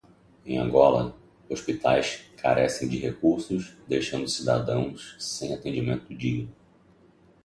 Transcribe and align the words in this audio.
Em 0.43 0.57
Angola, 0.57 1.15
hospitais 1.47 2.23
carecem 2.35 2.89
de 2.89 2.97
recursos, 2.97 3.75
deixando 3.87 4.27
cidadãos 4.27 5.15
sem 5.19 5.53
atendimento 5.53 6.11
digno 6.15 6.51